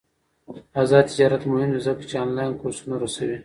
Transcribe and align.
آزاد 0.81 1.05
تجارت 1.11 1.43
مهم 1.53 1.69
دی 1.73 1.79
ځکه 1.87 2.03
چې 2.09 2.15
آنلاین 2.23 2.51
کورسونه 2.61 2.95
رسوي. 3.03 3.37